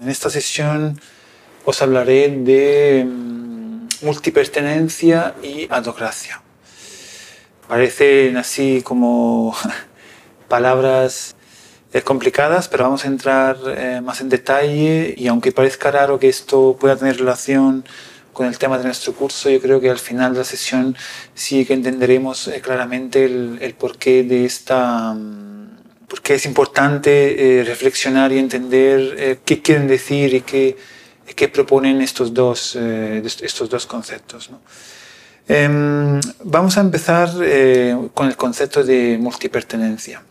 en 0.00 0.08
esta 0.08 0.30
sesión 0.30 1.00
os 1.64 1.82
hablaré 1.82 2.28
de 2.28 3.04
mm, 3.06 3.88
multipertenencia 4.02 5.34
y 5.42 5.66
adocracia. 5.70 6.42
Parecen 7.68 8.36
así 8.36 8.82
como 8.82 9.54
palabras 10.48 11.34
eh, 11.92 12.02
complicadas, 12.02 12.68
pero 12.68 12.84
vamos 12.84 13.04
a 13.04 13.08
entrar 13.08 13.56
eh, 13.66 14.00
más 14.02 14.20
en 14.20 14.28
detalle 14.28 15.14
y 15.16 15.28
aunque 15.28 15.52
parezca 15.52 15.90
raro 15.90 16.18
que 16.18 16.28
esto 16.28 16.76
pueda 16.78 16.96
tener 16.96 17.18
relación 17.18 17.84
con 18.32 18.46
el 18.46 18.58
tema 18.58 18.76
de 18.76 18.84
nuestro 18.84 19.14
curso, 19.14 19.48
yo 19.48 19.60
creo 19.60 19.80
que 19.80 19.88
al 19.88 19.98
final 19.98 20.34
de 20.34 20.40
la 20.40 20.44
sesión 20.44 20.94
sí 21.34 21.64
que 21.64 21.72
entenderemos 21.72 22.48
eh, 22.48 22.60
claramente 22.60 23.24
el, 23.24 23.74
porqué 23.78 24.24
de 24.24 24.44
esta 24.44 25.14
mm, 25.14 25.75
porque 26.08 26.34
es 26.34 26.46
importante 26.46 27.60
eh, 27.60 27.64
reflexionar 27.64 28.32
y 28.32 28.38
entender 28.38 29.14
eh, 29.18 29.38
qué 29.44 29.60
quieren 29.60 29.88
decir 29.88 30.34
y 30.34 30.40
qué, 30.42 30.76
qué 31.34 31.48
proponen 31.48 32.00
estos 32.00 32.32
dos, 32.32 32.76
eh, 32.78 33.22
estos 33.24 33.68
dos 33.68 33.86
conceptos. 33.86 34.50
Em, 35.48 36.20
vamos 36.42 36.76
a 36.76 36.80
empezar 36.80 37.30
con 38.14 38.26
el 38.26 38.36
concepto 38.36 38.82
de 38.82 39.16
multipertenencia. 39.20 40.22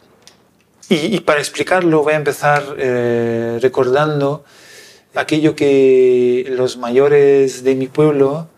Y, 0.90 1.16
y, 1.16 1.20
para 1.22 1.40
explicarlo 1.40 2.04
voy 2.04 2.14
a 2.14 2.18
empezar 2.18 2.64
recordando 3.60 4.44
aquello 5.16 5.56
que 5.56 6.46
los 6.50 6.78
mayores 6.78 7.64
de 7.64 7.76
mi 7.76 7.88
pueblo 7.88 8.50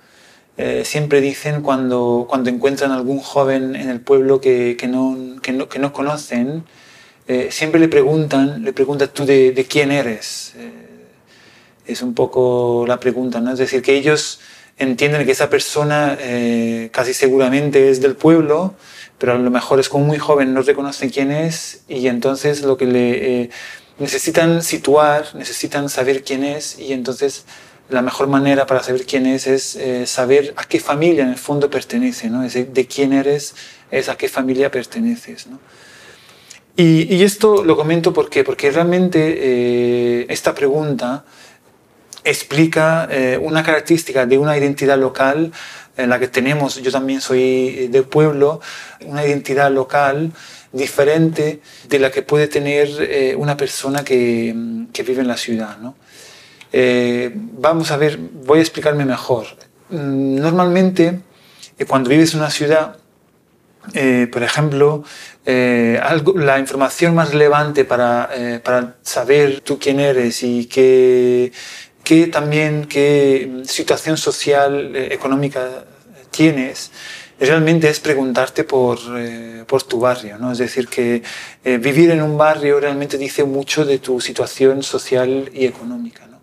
siempre 0.83 1.21
dicen 1.21 1.61
cuando, 1.61 2.25
cuando 2.27 2.49
encuentran 2.49 2.91
algún 2.91 3.19
joven 3.19 3.75
en 3.75 3.89
el 3.89 4.01
pueblo 4.01 4.41
que, 4.41 4.75
que, 4.77 4.87
no, 4.87 5.39
que, 5.41 5.53
no, 5.53 5.69
que 5.69 5.79
no 5.79 5.93
conocen 5.93 6.65
eh, 7.27 7.49
siempre 7.51 7.79
le 7.79 7.89
preguntan, 7.89 8.63
le 8.63 8.71
preguntas 8.71 9.13
tú 9.13 9.25
de, 9.25 9.65
quién 9.69 9.91
eres. 9.91 10.53
Eh, 10.57 10.71
es 11.85 12.01
un 12.01 12.13
poco 12.13 12.85
la 12.87 12.99
pregunta, 12.99 13.41
¿no? 13.41 13.51
Es 13.51 13.59
decir, 13.59 13.81
que 13.81 13.95
ellos 13.95 14.39
entienden 14.77 15.25
que 15.25 15.31
esa 15.33 15.49
persona 15.49 16.17
eh, 16.19 16.89
casi 16.93 17.13
seguramente 17.13 17.89
es 17.89 18.01
del 18.01 18.15
pueblo, 18.15 18.75
pero 19.17 19.33
a 19.33 19.37
lo 19.37 19.51
mejor 19.51 19.79
es 19.79 19.89
como 19.89 20.05
muy 20.05 20.19
joven, 20.19 20.53
no 20.53 20.61
reconoce 20.61 21.09
quién 21.09 21.31
es 21.31 21.81
y 21.87 22.07
entonces 22.07 22.61
lo 22.61 22.77
que 22.77 23.49
necesitan 23.97 24.61
situar, 24.61 25.35
necesitan 25.35 25.89
saber 25.89 26.23
quién 26.23 26.43
es 26.43 26.77
y 26.79 26.93
entonces 26.93 27.45
la 27.89 28.01
mejor 28.01 28.27
manera 28.27 28.67
para 28.67 28.83
saber 28.83 29.05
quién 29.05 29.25
es 29.25 29.47
es 29.47 29.77
saber 30.09 30.53
a 30.57 30.65
qué 30.65 30.79
familia 30.79 31.23
en 31.23 31.29
el 31.29 31.37
fondo 31.37 31.69
pertenece, 31.69 32.29
¿no? 32.29 32.43
Es 32.43 32.53
de 32.53 32.87
quién 32.87 33.13
eres, 33.13 33.55
es 33.91 34.09
a 34.09 34.17
qué 34.17 34.29
familia 34.29 34.69
perteneces, 34.69 35.47
¿no? 35.47 35.59
Y, 36.79 37.23
esto 37.23 37.63
lo 37.63 37.75
comento 37.75 38.13
porque, 38.13 38.43
porque 38.43 38.69
realmente 38.69 39.19
eh, 39.19 40.25
esta 40.29 40.53
pregunta 40.53 41.25
explica 42.23 43.07
eh, 43.09 43.39
una 43.41 43.63
característica 43.63 44.27
de 44.27 44.37
una 44.37 44.55
identidad 44.55 44.95
local 44.99 45.51
en 45.97 46.09
la 46.11 46.19
que 46.19 46.27
tenemos, 46.27 46.79
yo 46.79 46.91
también 46.91 47.19
soy 47.19 47.87
de 47.87 48.03
pueblo, 48.03 48.61
una 49.03 49.25
identidad 49.25 49.71
local 49.71 50.31
diferente 50.71 51.61
de 51.89 51.97
la 51.97 52.11
que 52.11 52.21
puede 52.21 52.47
tener 52.47 52.89
eh, 52.99 53.35
una 53.35 53.57
persona 53.57 54.03
que, 54.03 54.55
que, 54.93 55.01
vive 55.01 55.21
en 55.21 55.27
la 55.27 55.37
ciudad. 55.37 55.79
¿no? 55.79 55.95
vamos 57.59 57.89
a 57.89 57.97
ver, 57.97 58.19
voy 58.45 58.59
a 58.59 58.61
explicarme 58.61 59.03
mejor. 59.03 59.47
Mm, 59.89 60.35
normalmente, 60.35 61.21
cuando 61.87 62.11
vives 62.11 62.35
en 62.35 62.41
una 62.41 62.51
ciudad, 62.51 62.97
por 64.31 64.43
ejemplo, 64.43 65.03
eh, 65.49 65.97
la 66.35 66.59
información 66.59 67.15
más 67.15 67.31
relevante 67.31 67.85
para, 67.85 68.29
eh, 68.35 68.59
para, 68.61 68.97
saber 69.01 69.61
tú 69.61 69.79
quién 69.79 70.01
eres 70.01 70.43
y 70.43 70.65
qué, 70.65 71.53
qué 72.03 72.27
también 72.27 72.83
qué 72.83 73.63
situación 73.63 74.17
social, 74.17 74.93
eh, 74.93 75.07
económica 75.13 75.85
tienes, 76.31 76.91
realmente 77.39 77.87
es 77.87 78.01
preguntarte 78.01 78.65
por, 78.65 78.99
por 79.67 79.83
tu 79.83 80.01
barrio. 80.01 80.37
¿no? 80.37 80.51
Es 80.51 80.57
decir, 80.57 80.89
que 80.89 81.23
vivir 81.63 82.11
en 82.11 82.21
un 82.21 82.37
barrio 82.37 82.81
realmente 82.81 83.17
dice 83.17 83.45
mucho 83.45 83.85
de 83.85 83.99
tu 83.99 84.19
situación 84.19 84.83
social 84.83 85.49
y 85.53 85.65
económica. 85.65 86.27
¿no? 86.27 86.41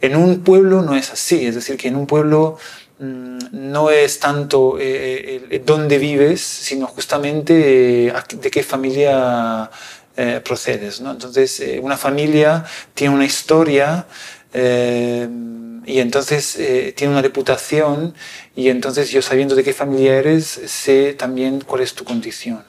En 0.00 0.14
un 0.14 0.44
pueblo 0.44 0.82
no 0.82 0.94
es 0.94 1.10
así, 1.10 1.46
es 1.46 1.56
decir, 1.56 1.76
que 1.76 1.88
en 1.88 1.96
un 1.96 2.06
pueblo 2.06 2.58
no 2.98 3.90
es 3.90 4.20
tanto 4.20 4.78
eh, 4.78 5.46
eh 5.50 5.62
dónde 5.64 5.98
vives, 5.98 6.40
sino 6.40 6.86
justamente 6.86 8.08
eh, 8.08 8.12
de 8.40 8.50
qué 8.50 8.62
familia 8.62 9.70
eh, 10.16 10.40
procedes. 10.42 11.00
¿no? 11.00 11.10
Entonces, 11.10 11.62
una 11.82 11.96
familia 11.96 12.64
tiene 12.94 13.14
una 13.14 13.26
historia 13.26 14.06
y 14.54 16.00
entonces 16.00 16.58
tiene 16.94 17.12
una 17.12 17.20
reputación 17.20 18.14
y 18.54 18.70
entonces 18.70 19.10
yo 19.10 19.20
sabiendo 19.20 19.54
de 19.54 19.62
qué 19.62 19.74
familia 19.74 20.16
eres, 20.16 20.46
sé 20.46 21.12
también 21.12 21.60
cuál 21.60 21.82
es 21.82 21.92
tu 21.92 22.04
condición. 22.04 22.64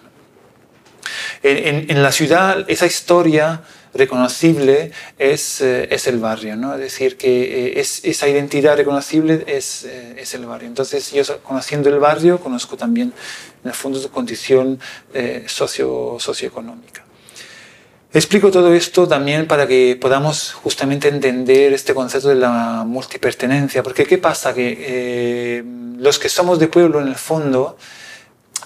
En 1.44 2.04
la 2.04 2.12
ciudad, 2.12 2.66
esa 2.68 2.86
historia 2.86 3.62
reconocible 3.94 4.92
es, 5.18 5.62
eh, 5.62 5.88
es 5.92 6.08
el 6.08 6.20
barrio, 6.20 6.56
¿no? 6.56 6.74
Es 6.74 6.80
decir, 6.80 7.18
que 7.18 7.68
eh, 7.68 7.80
es, 7.80 8.04
esa 8.04 8.28
identidad 8.28 8.78
reconocible 8.78 9.44
es, 9.48 9.84
eh, 9.86 10.16
es, 10.18 10.34
el 10.34 10.46
barrio. 10.46 10.68
Entonces, 10.68 11.12
yo 11.12 11.24
conociendo 11.42 11.90
el 11.90 12.00
barrio, 12.00 12.40
conozco 12.40 12.78
también, 12.78 13.14
en 13.64 13.70
el 13.70 13.76
fondo, 13.76 14.00
su 14.00 14.10
condición 14.10 14.80
socio, 15.48 16.18
socioeconómica. 16.20 17.04
Explico 18.14 18.52
todo 18.52 18.74
esto 18.74 19.08
también 19.08 19.48
para 19.48 19.68
que 19.68 19.98
podamos 20.00 20.54
justamente 20.54 21.08
entender 21.10 21.74
este 21.74 21.94
concepto 21.94 22.30
de 22.30 22.36
la 22.36 22.84
multipertenencia, 22.86 23.84
porque 23.84 24.06
¿qué 24.06 24.18
pasa? 24.18 24.54
Que 24.54 25.64
los 25.98 26.18
que 26.18 26.30
somos 26.30 26.58
de 26.60 26.68
pueblo, 26.68 27.02
en 27.02 27.10
el 27.10 27.16
fondo, 27.16 27.78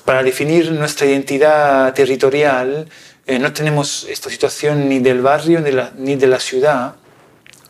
para 0.05 0.23
definir 0.23 0.71
nuestra 0.71 1.07
identidad 1.07 1.93
territorial, 1.93 2.87
eh, 3.27 3.39
no 3.39 3.53
tenemos 3.53 4.05
esta 4.09 4.29
situación 4.29 4.89
ni 4.89 4.99
del 4.99 5.21
barrio 5.21 5.59
ni 5.97 6.15
de 6.15 6.27
la, 6.27 6.39
ciudad, 6.39 6.95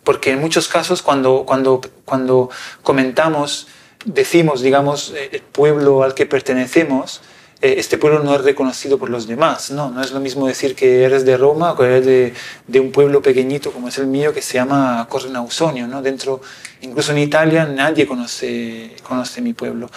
porque 0.03 0.31
en 0.31 0.39
muchos 0.39 0.67
casos 0.67 1.01
cuando, 1.01 1.43
cuando, 1.45 1.81
cuando 2.05 2.49
comentamos, 2.83 3.67
decimos, 4.05 4.61
digamos, 4.61 5.13
eh, 5.15 5.29
el 5.33 5.41
pueblo 5.41 6.03
al 6.03 6.13
que 6.13 6.25
pertenecemos, 6.25 7.21
eh, 7.61 7.75
este 7.77 7.97
pueblo 7.97 8.23
no 8.23 8.33
es 8.33 8.41
reconocido 8.41 8.97
por 8.97 9.09
los 9.09 9.27
demás. 9.27 9.71
No, 9.71 9.91
no 9.91 10.01
es 10.01 10.11
lo 10.11 10.19
mismo 10.19 10.47
decir 10.47 10.73
que 10.73 11.03
eres 11.03 11.25
de 11.25 11.37
Roma 11.37 11.73
o 11.73 11.77
que 11.77 11.83
eres 11.83 12.05
de, 12.05 12.33
de 12.67 12.79
un 12.79 12.91
pueblo 12.91 13.21
pequeñito 13.21 13.71
como 13.71 13.89
es 13.89 13.97
el 13.99 14.07
mío 14.07 14.33
que 14.33 14.41
se 14.41 14.55
llama 14.55 15.05
Correnausonio. 15.09 15.85
¿no? 15.85 16.01
Dentro, 16.01 16.41
incluso 16.81 17.11
en 17.11 17.19
Italia, 17.19 17.65
nadie 17.65 18.07
conoce, 18.07 18.95
conoce 19.03 19.41
mi 19.41 19.53
pueblo. 19.53 19.91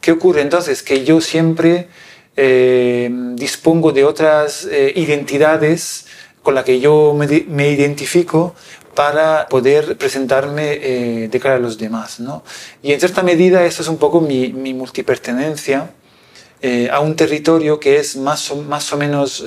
¿Qué 0.00 0.12
ocurre 0.12 0.40
entonces? 0.40 0.82
Que 0.82 1.04
yo 1.04 1.20
siempre 1.20 1.88
eh, 2.42 3.10
dispongo 3.34 3.92
de 3.92 4.02
otras 4.02 4.64
eh, 4.64 4.94
identidades 4.96 6.06
con 6.42 6.54
las 6.54 6.64
que 6.64 6.80
yo 6.80 7.14
me, 7.14 7.68
identifico 7.68 8.54
para 8.94 9.46
poder 9.48 9.98
presentarme 9.98 10.72
eh, 10.72 11.28
de 11.28 11.38
cara 11.38 11.56
a 11.56 11.58
los 11.58 11.76
demás. 11.76 12.18
¿no? 12.18 12.42
Y 12.82 12.94
en 12.94 12.98
cierta 12.98 13.22
medida 13.22 13.66
eso 13.66 13.82
es 13.82 13.88
un 13.88 13.98
poco 13.98 14.22
mi, 14.22 14.54
mi 14.54 14.72
multipertenencia 14.72 15.90
a 16.92 17.00
un 17.00 17.16
territorio 17.16 17.80
que 17.80 17.98
es 17.98 18.16
más 18.16 18.50
o, 18.50 18.56
más 18.56 18.92
o 18.92 18.98
menos 18.98 19.42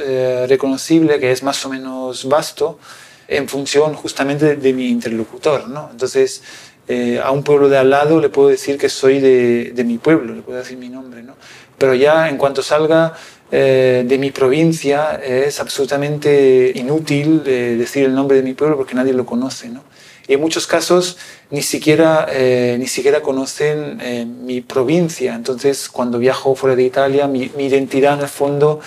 reconocible, 0.48 1.20
que 1.20 1.32
es 1.32 1.44
más 1.44 1.64
o 1.64 1.70
menos 1.70 2.28
vasto, 2.28 2.80
en 3.28 3.48
función 3.48 3.94
justamente 3.94 4.56
de, 4.56 4.74
mi 4.74 4.90
interlocutor. 4.90 5.70
¿no? 5.70 5.90
Entonces, 5.92 6.42
eh, 6.88 7.22
a 7.24 7.32
un 7.32 7.44
pueblo 7.44 7.70
de 7.70 7.78
al 7.78 7.90
lado 7.90 8.20
le 8.20 8.28
puedo 8.28 8.50
decir 8.50 8.78
que 8.78 8.90
soy 8.90 9.22
de, 9.22 9.72
de, 9.74 9.84
mi 9.86 9.98
pueblo, 9.98 10.34
le 10.34 10.42
puedo 10.42 10.58
decir 10.58 10.78
mi 10.78 10.90
nombre. 10.90 11.24
¿no? 11.24 11.36
Pero 11.78 11.94
ya 11.94 12.30
en 12.30 12.38
cuanto 12.38 12.62
salga 12.62 13.14
eh, 13.52 14.04
de 14.06 14.18
mi 14.18 14.32
provincia 14.32 15.16
es 15.16 15.60
absolutamente 15.60 16.72
inútil 16.76 17.44
eh, 17.46 17.76
decir 17.78 18.06
el 18.06 18.16
nombre 18.16 18.38
de 18.38 18.44
mi 18.44 18.54
pueblo 18.54 18.78
porque 18.78 18.96
nadie 18.96 19.14
lo 19.14 19.26
conoce. 19.26 19.70
¿no? 19.70 19.84
Y 20.28 20.34
en 20.34 20.42
muchos 20.42 20.68
casos 20.68 21.18
ni 21.50 21.62
siquiera, 21.62 22.28
eh, 22.32 22.78
ni 22.80 22.88
siquiera 22.88 23.22
conocen 23.22 24.00
eh, 24.02 24.26
mi 24.26 24.62
provincia. 24.62 25.36
Entonces, 25.36 25.90
cuando 25.90 26.18
viajo 26.18 26.56
fuera 26.56 26.76
de 26.76 26.84
Italia, 26.84 27.28
mi, 27.28 27.52
identidad 27.58 28.16
en 28.16 28.22
el 28.22 28.28
fondo 28.30 28.80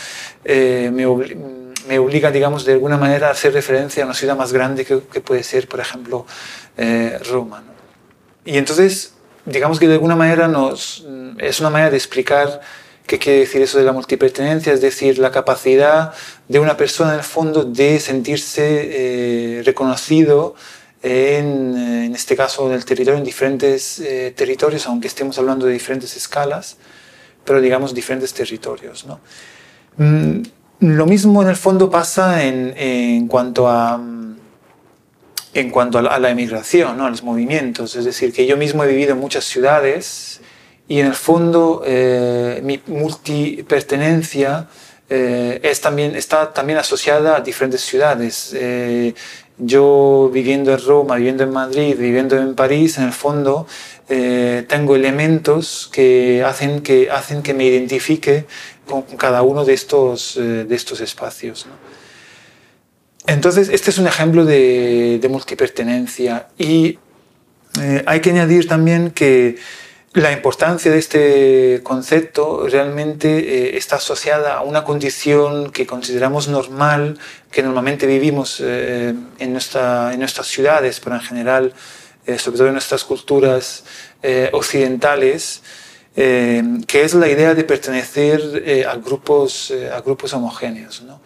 eh, 0.44 0.90
me, 0.92 1.06
me, 1.88 1.98
obliga, 1.98 2.30
digamos, 2.30 2.64
de 2.64 2.72
alguna 2.72 2.96
manera 2.96 3.28
a 3.28 3.32
hacer 3.32 3.52
referencia 3.52 4.02
a 4.02 4.06
una 4.06 4.14
ciudad 4.14 4.36
más 4.36 4.52
grande 4.52 4.84
que, 4.84 5.00
que 5.00 5.20
puede 5.20 5.42
ser, 5.42 5.68
por 5.68 5.80
ejemplo, 5.80 6.26
Roma. 7.30 7.62
Y 8.44 8.58
entonces, 8.58 9.12
digamos 9.46 9.78
que 9.80 9.88
de 9.88 9.94
alguna 9.94 10.16
manera 10.16 10.48
nos, 10.48 11.06
es 11.38 11.60
una 11.60 11.70
manera 11.70 11.90
de 11.90 11.96
explicar 11.96 12.60
qué 13.06 13.18
quiere 13.18 13.40
decir 13.40 13.62
eso 13.62 13.78
de 13.78 13.84
la 13.84 13.92
multipertenencia, 13.92 14.72
es 14.72 14.80
decir, 14.80 15.18
la 15.18 15.30
capacidad 15.30 16.12
de 16.48 16.58
una 16.58 16.76
persona 16.76 17.12
en 17.12 17.18
el 17.18 17.24
fondo 17.24 17.64
de 17.64 18.00
sentirse 18.00 19.62
reconocido 19.64 20.54
en, 21.02 21.76
en, 21.76 22.14
este 22.14 22.36
caso 22.36 22.68
del 22.68 22.84
territorio, 22.84 23.18
en 23.18 23.24
diferentes 23.24 24.00
eh, 24.00 24.32
territorios, 24.36 24.86
aunque 24.86 25.06
estemos 25.06 25.38
hablando 25.38 25.66
de 25.66 25.72
diferentes 25.72 26.16
escalas, 26.16 26.76
pero 27.44 27.60
digamos 27.60 27.94
diferentes 27.94 28.32
territorios. 28.34 29.06
¿no? 29.06 29.20
Mm, 29.98 30.42
lo 30.80 31.06
mismo 31.06 31.42
en 31.42 31.48
el 31.48 31.56
fondo 31.56 31.90
pasa 31.90 32.44
en, 32.44 32.74
en 32.76 33.28
cuanto 33.28 33.68
a 33.68 34.00
en 35.60 35.70
cuanto 35.70 35.98
a 35.98 36.02
la, 36.02 36.10
a 36.10 36.18
la 36.18 36.30
emigración, 36.30 36.96
¿no? 36.98 37.06
a 37.06 37.10
los 37.10 37.22
movimientos. 37.22 37.96
Es 37.96 38.04
decir, 38.04 38.32
que 38.32 38.46
yo 38.46 38.56
mismo 38.56 38.84
he 38.84 38.88
vivido 38.88 39.12
en 39.12 39.18
muchas 39.18 39.44
ciudades 39.44 40.40
y 40.88 41.00
en 41.00 41.06
el 41.06 41.14
fondo 41.14 41.82
eh, 41.84 42.60
mi 42.62 42.80
multipertenencia 42.86 44.68
eh, 45.08 45.60
es 45.62 45.80
también, 45.80 46.16
está 46.16 46.52
también 46.52 46.78
asociada 46.78 47.36
a 47.36 47.40
diferentes 47.40 47.80
ciudades. 47.80 48.52
Eh, 48.54 49.14
yo 49.58 50.30
viviendo 50.32 50.72
en 50.72 50.84
Roma, 50.84 51.16
viviendo 51.16 51.44
en 51.44 51.50
Madrid, 51.50 51.96
viviendo 51.98 52.36
en 52.36 52.54
París, 52.54 52.98
en 52.98 53.04
el 53.04 53.12
fondo 53.12 53.66
eh, 54.08 54.64
tengo 54.68 54.94
elementos 54.94 55.88
que 55.92 56.44
hacen 56.44 56.82
que, 56.82 57.10
hacen 57.10 57.42
que 57.42 57.54
me 57.54 57.64
identifique 57.64 58.44
con 58.86 59.02
cada 59.02 59.42
uno 59.42 59.64
de 59.64 59.74
estos, 59.74 60.36
eh, 60.36 60.64
de 60.64 60.74
estos 60.76 61.00
espacios. 61.00 61.66
¿no? 61.66 61.85
Entonces, 63.26 63.68
este 63.68 63.90
es 63.90 63.98
un 63.98 64.06
ejemplo 64.06 64.44
de, 64.44 65.26
multipertenencia 65.30 66.48
y 66.58 66.98
eh, 67.80 68.02
hay 68.06 68.20
que 68.20 68.30
añadir 68.30 68.68
también 68.68 69.10
que 69.10 69.56
la 70.16 70.32
importancia 70.32 70.90
de 70.90 70.98
este 70.98 71.80
concepto 71.82 72.66
realmente 72.68 73.28
eh, 73.38 73.76
está 73.76 73.96
asociada 73.96 74.54
a 74.54 74.62
una 74.62 74.82
condición 74.82 75.70
que 75.70 75.86
consideramos 75.86 76.48
normal, 76.48 77.18
que 77.50 77.62
normalmente 77.62 78.06
vivimos 78.06 78.62
eh, 78.64 79.14
en, 79.38 79.52
nuestra, 79.52 80.14
en 80.14 80.20
nuestras 80.20 80.46
ciudades, 80.46 81.00
pero 81.00 81.16
en 81.16 81.22
general, 81.22 81.74
eh, 82.24 82.38
sobre 82.38 82.56
todo 82.56 82.68
en 82.68 82.72
nuestras 82.72 83.04
culturas 83.04 83.84
eh, 84.22 84.48
occidentales, 84.52 85.62
que 86.14 87.02
es 87.04 87.12
la 87.12 87.28
idea 87.28 87.54
de 87.54 87.62
pertenecer 87.64 88.40
a, 88.88 88.96
grupos, 88.96 89.70
a 89.92 90.00
grupos 90.00 90.32
homogéneos. 90.32 91.02
¿no? 91.02 91.20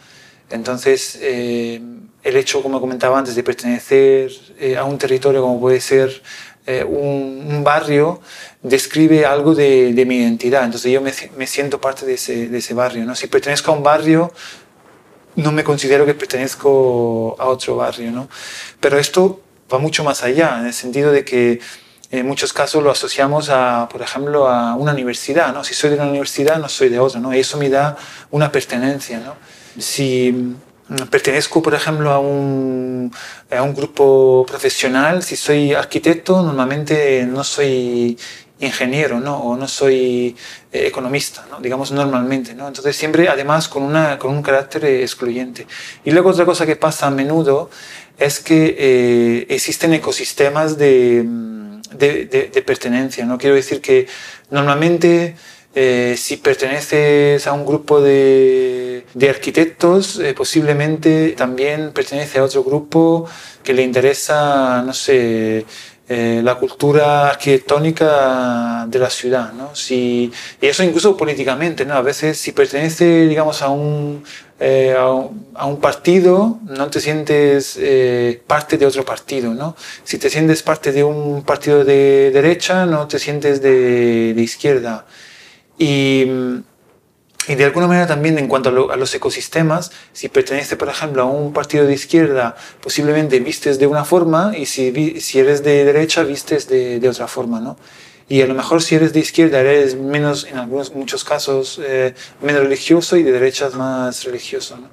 Entonces, 0.50 1.18
el 1.22 2.36
hecho, 2.36 2.62
como 2.62 2.80
comentaba 2.80 3.18
antes, 3.18 3.34
de 3.34 3.42
pertenecer 3.42 4.30
a 4.78 4.84
un 4.84 4.98
territorio 4.98 5.42
como 5.42 5.60
puede 5.60 5.80
ser 5.80 6.22
un, 6.66 7.46
un 7.48 7.64
barrio, 7.64 8.20
describe 8.62 9.24
algo 9.24 9.54
de, 9.54 10.04
mi 10.06 10.16
identidad. 10.16 10.64
Entonces 10.64 10.92
yo 10.92 11.00
me, 11.00 11.12
me 11.36 11.46
siento 11.46 11.80
parte 11.80 12.06
de 12.06 12.14
ese, 12.14 12.48
de 12.48 12.58
ese, 12.58 12.74
barrio. 12.74 13.04
¿no? 13.04 13.14
Si 13.14 13.26
pertenezco 13.26 13.70
a 13.70 13.74
un 13.74 13.82
barrio, 13.82 14.32
no 15.36 15.52
me 15.52 15.64
considero 15.64 16.04
que 16.06 16.14
pertenezco 16.14 17.36
a 17.38 17.46
otro 17.46 17.76
barrio. 17.76 18.10
¿no? 18.10 18.28
Pero 18.80 18.98
esto 18.98 19.40
va 19.72 19.78
mucho 19.78 20.04
más 20.04 20.22
allá, 20.22 20.58
en 20.60 20.66
el 20.66 20.74
sentido 20.74 21.12
de 21.12 21.24
que 21.24 21.60
en 22.10 22.26
muchos 22.26 22.52
casos 22.52 22.82
lo 22.82 22.90
asociamos 22.90 23.50
a, 23.50 23.88
por 23.90 24.02
ejemplo, 24.02 24.48
a 24.48 24.74
una 24.74 24.92
universidad. 24.92 25.52
¿no? 25.52 25.64
Si 25.64 25.74
soy 25.74 25.90
de 25.90 25.96
una 25.96 26.08
universidad, 26.08 26.58
no 26.58 26.68
soy 26.68 26.88
de 26.88 26.98
otra. 26.98 27.20
¿no? 27.20 27.34
Y 27.34 27.40
eso 27.40 27.56
me 27.56 27.68
da 27.68 27.96
una 28.30 28.52
pertenencia. 28.52 29.20
¿no? 29.20 29.36
Si 29.78 30.54
pertenezco, 31.10 31.62
por 31.62 31.74
ejemplo, 31.74 32.10
a 32.10 32.18
un, 32.18 33.12
a 33.50 33.62
un 33.62 33.74
grupo 33.74 34.44
profesional, 34.46 35.22
si 35.22 35.36
soy 35.36 35.72
arquitecto, 35.72 36.42
normalmente 36.42 37.24
no 37.26 37.44
soy 37.44 38.18
ingeniero, 38.60 39.20
¿no? 39.20 39.38
O 39.38 39.56
no 39.56 39.66
soy 39.66 40.36
eh, 40.72 40.86
economista, 40.86 41.46
¿no? 41.50 41.60
Digamos 41.60 41.92
normalmente, 41.92 42.54
¿no? 42.54 42.68
Entonces 42.68 42.94
siempre, 42.96 43.28
además, 43.28 43.68
con, 43.68 43.82
una, 43.82 44.18
con 44.18 44.32
un 44.32 44.42
carácter 44.42 44.84
excluyente. 44.84 45.66
Y 46.04 46.10
luego 46.10 46.30
otra 46.30 46.44
cosa 46.44 46.66
que 46.66 46.76
pasa 46.76 47.06
a 47.06 47.10
menudo 47.10 47.70
es 48.18 48.40
que 48.40 48.76
eh, 48.78 49.46
existen 49.48 49.94
ecosistemas 49.94 50.76
de, 50.76 51.24
de, 51.92 52.26
de, 52.26 52.50
de, 52.52 52.62
pertenencia, 52.62 53.24
¿no? 53.24 53.38
Quiero 53.38 53.56
decir 53.56 53.80
que 53.80 54.06
normalmente 54.50 55.36
eh, 55.74 56.16
si 56.18 56.36
perteneces 56.36 57.46
a 57.46 57.52
un 57.52 57.64
grupo 57.64 58.00
de, 58.02 58.89
de 59.14 59.28
arquitectos, 59.28 60.18
eh, 60.18 60.34
posiblemente 60.34 61.30
también 61.32 61.92
pertenece 61.92 62.38
a 62.38 62.44
otro 62.44 62.62
grupo 62.62 63.26
que 63.62 63.74
le 63.74 63.82
interesa, 63.82 64.82
no 64.82 64.92
sé, 64.92 65.64
eh, 66.08 66.40
la 66.42 66.56
cultura 66.56 67.28
arquitectónica 67.30 68.86
de 68.88 68.98
la 68.98 69.10
ciudad, 69.10 69.52
¿no? 69.52 69.74
Si, 69.74 70.30
y 70.60 70.66
eso 70.66 70.82
incluso 70.82 71.16
políticamente, 71.16 71.84
¿no? 71.84 71.94
A 71.94 72.02
veces 72.02 72.38
si 72.38 72.52
pertenece, 72.52 73.26
digamos, 73.26 73.62
a 73.62 73.68
un, 73.68 74.24
eh, 74.58 74.94
a 74.96 75.66
un, 75.66 75.80
partido, 75.80 76.58
no 76.64 76.88
te 76.90 77.00
sientes 77.00 77.78
parte 78.46 78.76
de 78.76 78.86
otro 78.86 79.04
partido, 79.04 79.54
¿no? 79.54 79.76
Si 80.04 80.18
te 80.18 80.30
sientes 80.30 80.62
parte 80.62 80.92
de 80.92 81.04
un 81.04 81.42
partido 81.44 81.84
de 81.84 82.30
derecha, 82.32 82.86
no 82.86 83.06
te 83.06 83.18
sientes 83.18 83.62
de, 83.62 84.34
de 84.34 84.42
izquierda. 84.42 85.06
Y, 85.78 86.26
y 87.50 87.56
de 87.56 87.64
alguna 87.64 87.88
manera 87.88 88.06
también 88.06 88.38
en 88.38 88.46
cuanto 88.46 88.68
a, 88.68 88.72
lo, 88.72 88.92
a, 88.92 88.96
los 88.96 89.12
ecosistemas, 89.12 89.90
si 90.12 90.28
pertenece, 90.28 90.76
por 90.76 90.88
ejemplo, 90.88 91.22
a 91.22 91.24
un 91.24 91.52
partido 91.52 91.84
de 91.84 91.92
izquierda, 91.92 92.54
posiblemente 92.80 93.40
vistes 93.40 93.80
de 93.80 93.88
una 93.88 94.04
forma 94.04 94.52
y 94.56 94.66
si, 94.66 95.20
si 95.20 95.40
eres 95.40 95.64
de 95.64 95.84
derecha, 95.84 96.22
vistes 96.22 96.68
de, 96.68 97.00
de, 97.00 97.08
otra 97.08 97.26
forma, 97.26 97.58
¿no? 97.58 97.76
Y 98.28 98.40
a 98.42 98.46
lo 98.46 98.54
mejor 98.54 98.84
si 98.84 98.94
eres 98.94 99.12
de 99.12 99.18
izquierda 99.18 99.58
eres 99.58 99.96
menos, 99.96 100.44
en 100.44 100.58
algunos 100.58 100.94
muchos 100.94 101.24
casos, 101.24 101.80
eh, 101.82 102.14
menos 102.40 102.62
religioso 102.62 103.16
y 103.16 103.24
de 103.24 103.32
derecha 103.32 103.68
más 103.70 104.22
religioso, 104.22 104.76
¿no? 104.76 104.88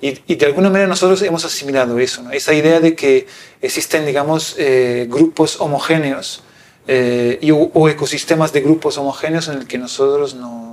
Y, 0.00 0.20
y, 0.28 0.36
de 0.36 0.46
alguna 0.46 0.70
manera 0.70 0.86
nosotros 0.86 1.20
hemos 1.22 1.44
asimilado 1.44 1.98
eso, 1.98 2.22
¿no? 2.22 2.30
esa 2.30 2.54
idea 2.54 2.78
de 2.78 2.94
que 2.94 3.26
existen, 3.60 4.06
digamos, 4.06 4.54
eh, 4.56 5.08
grupos 5.10 5.60
homogéneos 5.60 6.44
eh, 6.86 7.40
y, 7.42 7.50
o 7.50 7.88
ecosistemas 7.88 8.52
de 8.52 8.60
grupos 8.60 8.96
homogéneos 8.98 9.48
en 9.48 9.58
el 9.58 9.66
que 9.66 9.78
nosotros 9.78 10.36
no, 10.36 10.67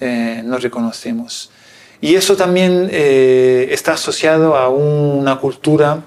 eh, 0.00 0.42
nos 0.44 0.62
reconocemos. 0.62 1.50
Y 2.00 2.14
eso 2.14 2.34
también 2.36 2.88
eh, 2.90 3.68
está 3.70 3.92
asociado 3.92 4.56
a 4.56 4.70
una 4.70 5.38
cultura 5.38 6.02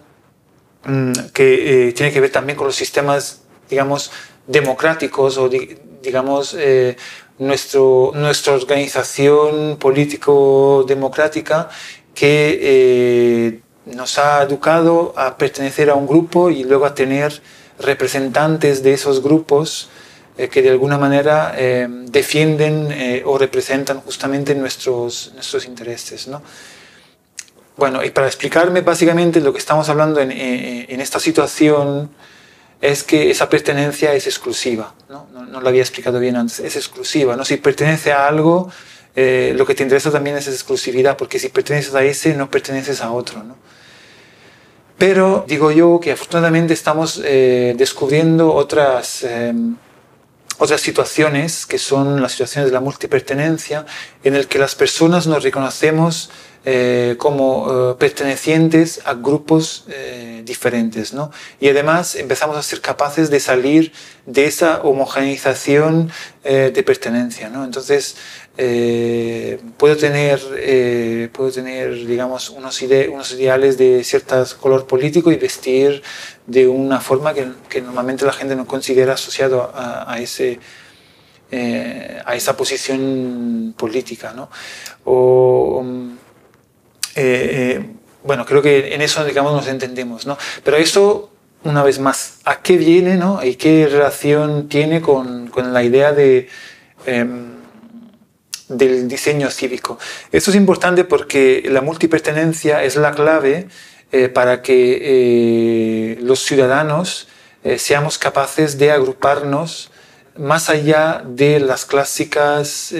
mmm, 0.85 1.11
que 1.33 1.89
eh, 1.89 1.93
tiene 1.93 2.11
que 2.11 2.19
ver 2.19 2.31
también 2.31 2.57
con 2.57 2.65
los 2.65 2.75
sistemas, 2.75 3.43
digamos, 3.69 4.11
democráticos 4.47 5.37
o, 5.37 5.47
di 5.49 5.77
digamos, 6.01 6.55
eh, 6.59 6.97
nuestro, 7.37 8.11
nuestra 8.13 8.53
organización 8.53 9.77
político-democrática 9.77 11.69
que 12.13 13.61
nos 13.85 14.19
ha 14.19 14.43
educado 14.43 15.13
a 15.15 15.37
pertenecer 15.37 15.89
a 15.89 15.95
un 15.95 16.05
grupo 16.05 16.49
y 16.49 16.65
luego 16.65 16.85
a 16.85 16.93
tener 16.93 17.41
representantes 17.79 18.83
de 18.83 18.91
esos 18.93 19.23
grupos 19.23 19.89
eh, 20.37 20.47
que 20.47 20.61
de 20.61 20.69
alguna 20.69 20.97
manera 20.97 21.53
eh, 21.57 21.87
defienden 21.89 22.91
eh, 22.91 23.23
o 23.25 23.37
representan 23.37 24.01
justamente 24.01 24.55
nuestros, 24.55 25.31
nuestros 25.33 25.65
intereses. 25.65 26.27
¿no? 26.27 26.41
Bueno, 27.77 28.03
y 28.03 28.11
para 28.11 28.27
explicarme 28.27 28.81
básicamente 28.81 29.41
lo 29.41 29.51
que 29.53 29.59
estamos 29.59 29.89
hablando 29.89 30.19
en, 30.19 30.31
en 30.31 31.01
esta 31.01 31.19
situación 31.19 32.09
es 32.83 33.03
que 33.03 33.31
esa 33.31 33.47
pertenencia 33.47 34.13
es 34.13 34.27
exclusiva. 34.27 34.93
¿no? 35.07 35.27
No, 35.31 35.45
no, 35.45 35.61
lo 35.61 35.69
había 35.69 35.81
explicado 35.81 36.19
bien 36.19 36.35
antes, 36.35 36.59
es 36.59 36.75
exclusiva. 36.75 37.37
¿no? 37.37 37.45
Si 37.45 37.55
pertenece 37.55 38.11
a 38.11 38.27
algo, 38.27 38.69
eh, 39.15 39.53
lo 39.55 39.65
que 39.65 39.73
te 39.73 39.83
interesa 39.83 40.11
también 40.11 40.35
es 40.35 40.47
esa 40.47 40.55
exclusividad, 40.55 41.15
porque 41.15 41.39
si 41.39 41.47
perteneces 41.47 41.95
a 41.95 42.03
ese, 42.03 42.33
no 42.33 42.51
perteneces 42.51 43.01
a 43.01 43.13
otro. 43.13 43.41
¿no? 43.41 43.55
Pero 44.97 45.45
digo 45.47 45.71
yo 45.71 46.01
que 46.01 46.11
afortunadamente 46.11 46.73
estamos 46.73 47.21
eh, 47.23 47.73
descubriendo 47.77 48.53
otras... 48.53 49.23
Eh, 49.23 49.53
otras 50.57 50.81
situaciones 50.81 51.65
que 51.65 51.77
son 51.77 52.21
las 52.21 52.33
situaciones 52.33 52.69
de 52.69 52.73
la 52.73 52.79
multipertenencia 52.79 53.85
en 54.23 54.35
el 54.35 54.47
que 54.47 54.59
las 54.59 54.75
personas 54.75 55.27
nos 55.27 55.43
reconocemos 55.43 56.29
eh, 56.65 57.15
como 57.17 57.97
pertenecientes 57.97 59.01
a 59.03 59.15
grupos 59.15 59.85
diferentes. 60.45 61.13
¿no? 61.13 61.31
Y 61.59 61.67
además 61.67 62.15
empezamos 62.15 62.55
a 62.55 62.63
ser 62.63 62.79
capaces 62.79 63.29
de 63.29 63.39
salir 63.41 63.91
de 64.25 64.45
esa 64.45 64.81
homogeneización 64.81 66.09
de 66.43 66.83
pertenencia. 66.83 67.49
¿no? 67.49 67.65
Entonces, 67.65 68.15
puedo 68.55 69.97
tener, 69.97 71.29
puedo 71.31 71.51
tener 71.51 72.05
digamos, 72.05 72.49
unos, 72.51 72.81
unos 72.81 73.31
ideales 73.31 73.77
de 73.77 74.03
cierto 74.03 74.45
color 74.59 74.85
político 74.85 75.31
y 75.31 75.37
vestir 75.37 76.03
de 76.45 76.67
una 76.67 76.99
forma 76.99 77.33
que, 77.33 77.47
que 77.69 77.81
normalmente 77.81 78.25
la 78.25 78.33
gente 78.33 78.55
no 78.55 78.65
considera 78.65 79.13
asociado 79.13 79.71
a, 79.73 80.19
ese, 80.19 80.59
eh, 81.51 82.21
a 82.25 82.35
esa 82.35 82.55
posición 82.57 83.73
política. 83.77 84.33
¿no? 84.33 84.49
O, 85.05 85.83
eh, 87.15 87.77
eh, 87.79 87.89
bueno, 88.23 88.45
creo 88.45 88.61
que 88.61 88.93
en 88.93 89.01
eso 89.01 89.23
digamos, 89.23 89.53
nos 89.53 89.67
entendemos. 89.67 90.25
¿no? 90.25 90.37
Pero 90.63 90.77
eso, 90.77 91.29
una 91.63 91.83
vez 91.83 91.99
más, 91.99 92.39
¿a 92.43 92.61
qué 92.61 92.77
viene 92.77 93.15
¿no? 93.15 93.43
y 93.43 93.55
qué 93.55 93.87
relación 93.87 94.67
tiene 94.67 95.01
con, 95.01 95.47
con 95.47 95.73
la 95.73 95.83
idea 95.83 96.11
de, 96.11 96.49
em, 97.05 97.62
del 98.77 99.07
diseño 99.07 99.49
cívico? 99.49 99.97
Esto 100.31 100.51
es 100.51 100.57
importante 100.57 101.03
porque 101.03 101.63
la 101.69 101.81
multipertenencia 101.81 102.83
es 102.83 102.95
la 102.95 103.11
clave 103.11 103.67
eh, 104.15 104.29
para 104.29 104.61
que 104.61 104.99
eh, 105.01 106.17
los 106.21 106.43
ciudadanos 106.43 107.27
eh, 107.63 107.79
seamos 107.79 108.19
capaces 108.19 108.77
de 108.77 108.91
agruparnos 108.91 109.89
más 110.37 110.69
allá 110.69 111.23
de 111.25 111.59
las 111.59 111.85
clásicas 111.85 112.93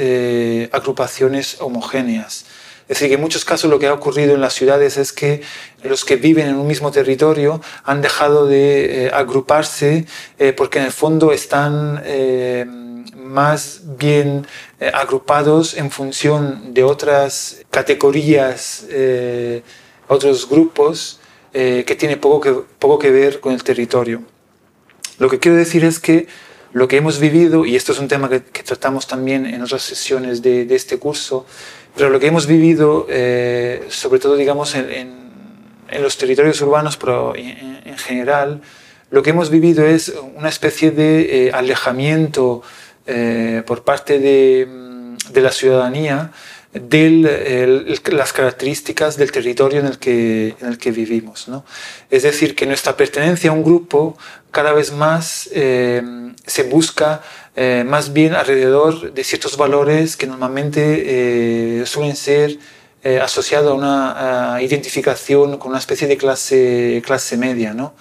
agrupaciones 0.71 1.57
homogéneas. 1.61 2.45
Es 2.83 2.97
decir, 2.97 3.09
que 3.09 3.15
en 3.15 3.21
muchos 3.21 3.45
casos 3.45 3.69
lo 3.69 3.77
que 3.79 3.87
ha 3.87 3.93
ocurrido 3.93 4.33
en 4.33 4.41
las 4.41 4.53
ciudades 4.53 4.97
es 4.97 5.13
que 5.13 5.41
los 5.83 6.03
que 6.03 6.15
viven 6.15 6.47
en 6.47 6.55
un 6.55 6.67
mismo 6.67 6.91
territorio 6.91 7.61
han 7.83 8.01
dejado 8.01 8.45
de 8.45 9.09
agruparse 9.13 10.05
porque 10.57 10.77
en 10.77 10.85
el 10.85 10.91
fondo 10.91 11.31
están 11.31 12.03
más 13.33 13.81
bien 13.97 14.45
agrupados 14.93 15.75
en 15.75 15.89
función 15.91 16.73
de 16.73 16.83
otras 16.83 17.63
categorías 17.71 18.85
otros 20.07 20.47
grupos 20.49 21.19
eh, 21.53 21.83
que 21.85 21.95
tienen 21.95 22.19
poco 22.19 22.41
que, 22.41 22.53
poco 22.79 22.99
que 22.99 23.11
ver 23.11 23.39
con 23.39 23.53
el 23.53 23.63
territorio. 23.63 24.23
Lo 25.19 25.29
que 25.29 25.39
quiero 25.39 25.57
decir 25.57 25.83
es 25.83 25.99
que 25.99 26.27
lo 26.71 26.87
que 26.87 26.97
hemos 26.97 27.19
vivido, 27.19 27.65
y 27.65 27.75
esto 27.75 27.91
es 27.91 27.99
un 27.99 28.07
tema 28.07 28.29
que, 28.29 28.39
tratamos 28.39 29.05
también 29.05 29.45
en 29.45 29.61
otras 29.61 29.83
sesiones 29.83 30.41
de, 30.41 30.67
este 30.73 30.97
curso, 30.97 31.45
pero 31.95 32.09
lo 32.09 32.19
que 32.19 32.27
hemos 32.27 32.47
vivido, 32.47 33.05
eh, 33.09 33.85
sobre 33.89 34.19
todo 34.19 34.35
digamos 34.35 34.73
en, 34.73 34.89
en, 35.89 36.01
los 36.01 36.17
territorios 36.17 36.59
urbanos, 36.61 36.97
pero 36.97 37.35
en, 37.35 37.97
general, 37.97 38.61
lo 39.11 39.21
que 39.21 39.29
hemos 39.29 39.51
vivido 39.51 39.85
es 39.85 40.11
una 40.33 40.49
especie 40.49 40.89
de 40.89 41.47
eh, 41.47 41.51
alejamiento 41.53 42.63
por 43.65 43.83
parte 43.83 44.19
de, 44.19 44.67
de 45.31 45.41
la 45.41 45.51
ciudadanía 45.51 46.31
de 46.73 47.99
las 48.11 48.33
características 48.33 49.15
del 49.15 49.31
territorio 49.31 49.79
en 49.79 49.85
el 49.85 49.99
que, 49.99 50.55
en 50.59 50.67
el 50.67 50.77
que 50.77 50.91
vivimos. 50.91 51.47
¿no? 51.47 51.63
Es 52.09 52.23
decir, 52.23 52.55
que 52.55 52.65
nuestra 52.65 52.97
pertenencia 52.97 53.51
a 53.51 53.53
un 53.53 53.63
grupo 53.63 54.17
cada 54.51 54.73
vez 54.73 54.91
más 54.91 55.49
eh, 55.53 56.01
se 56.45 56.63
busca 56.63 57.21
eh, 57.55 57.83
más 57.85 58.11
bien 58.13 58.33
alrededor 58.33 59.13
de 59.13 59.23
ciertos 59.23 59.55
valores 59.55 60.17
que 60.17 60.25
normalmente 60.25 61.81
eh, 61.81 61.85
suelen 61.85 62.15
ser 62.15 62.57
asociados 63.21 63.69
a 63.69 63.73
una 63.73 64.61
identificación 64.61 65.57
con 65.57 65.71
una 65.71 65.79
especie 65.79 66.07
de 66.07 66.15
clase, 66.15 67.01
clase 67.05 67.35
media. 67.35 67.73
¿no? 67.73 67.93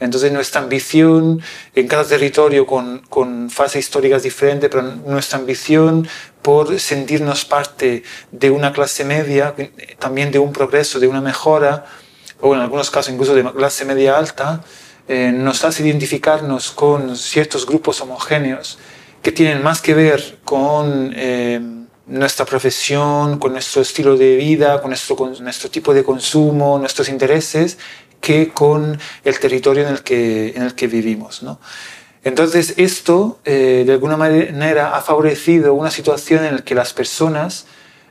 Entonces 0.00 0.32
nuestra 0.32 0.60
ambición 0.60 1.40
en 1.74 1.88
cada 1.88 2.04
territorio 2.04 2.66
con, 2.66 3.00
con 3.08 3.50
fases 3.50 3.80
históricas 3.84 4.22
diferentes, 4.22 4.68
pero 4.70 4.82
nuestra 4.82 5.38
ambición 5.38 6.08
por 6.42 6.78
sentirnos 6.78 7.44
parte 7.44 8.02
de 8.30 8.50
una 8.50 8.72
clase 8.72 9.04
media, 9.04 9.54
también 9.98 10.30
de 10.30 10.38
un 10.38 10.52
progreso, 10.52 11.00
de 11.00 11.06
una 11.06 11.20
mejora, 11.20 11.86
o 12.40 12.54
en 12.54 12.60
algunos 12.60 12.90
casos 12.90 13.12
incluso 13.12 13.34
de 13.34 13.50
clase 13.52 13.84
media 13.84 14.18
alta, 14.18 14.62
eh, 15.08 15.32
nos 15.34 15.64
hace 15.64 15.82
identificarnos 15.82 16.70
con 16.70 17.16
ciertos 17.16 17.66
grupos 17.66 18.00
homogéneos 18.00 18.78
que 19.22 19.32
tienen 19.32 19.62
más 19.62 19.80
que 19.80 19.94
ver 19.94 20.38
con 20.44 21.12
eh, 21.16 21.60
nuestra 22.06 22.44
profesión, 22.44 23.38
con 23.38 23.52
nuestro 23.52 23.80
estilo 23.80 24.16
de 24.16 24.36
vida, 24.36 24.80
con 24.80 24.90
nuestro, 24.90 25.16
con 25.16 25.42
nuestro 25.42 25.70
tipo 25.70 25.94
de 25.94 26.04
consumo, 26.04 26.78
nuestros 26.78 27.08
intereses, 27.08 27.78
que 28.24 28.48
con 28.48 28.98
el 29.22 29.38
territorio 29.38 29.86
en 29.86 29.92
el 29.92 30.02
que, 30.02 30.54
en 30.56 30.62
el 30.62 30.74
que 30.74 30.86
vivimos. 30.86 31.42
¿no? 31.42 31.60
Entonces, 32.24 32.72
esto 32.78 33.38
eh, 33.44 33.82
de 33.86 33.92
alguna 33.92 34.16
manera 34.16 34.96
ha 34.96 35.02
favorecido 35.02 35.74
una 35.74 35.90
situación 35.90 36.42
en 36.46 36.56
la 36.56 36.62
que 36.62 36.74
las 36.74 36.94
personas 36.94 37.66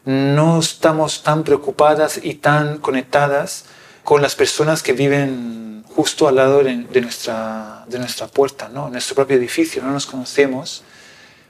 no 0.06 0.60
estamos 0.60 1.24
tan 1.24 1.44
preocupadas 1.44 2.20
y 2.22 2.36
tan 2.36 2.78
conectadas 2.78 3.66
con 4.04 4.22
las 4.22 4.36
personas 4.36 4.84
que 4.84 4.94
viven 4.94 5.84
justo 5.96 6.28
al 6.28 6.36
lado 6.36 6.64
de 6.64 7.02
nuestra, 7.02 7.86
de 7.88 7.98
nuestra 7.98 8.28
puerta, 8.28 8.70
¿no? 8.70 8.88
en 8.88 8.92
nuestro 8.92 9.16
propio 9.16 9.38
edificio, 9.38 9.82
no 9.82 9.92
nos 9.92 10.06
conocemos, 10.06 10.84